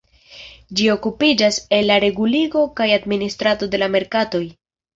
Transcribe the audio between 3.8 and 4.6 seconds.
la merkatoj.